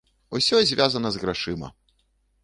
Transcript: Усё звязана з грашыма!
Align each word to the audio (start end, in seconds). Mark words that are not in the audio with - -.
Усё 0.37 0.61
звязана 0.69 1.11
з 1.17 1.21
грашыма! 1.25 1.69